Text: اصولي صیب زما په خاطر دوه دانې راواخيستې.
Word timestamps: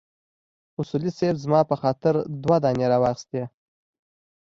اصولي 0.81 1.11
صیب 1.17 1.35
زما 1.43 1.61
په 1.69 1.75
خاطر 1.81 2.13
دوه 2.43 2.57
دانې 2.63 2.85
راواخيستې. 2.91 3.41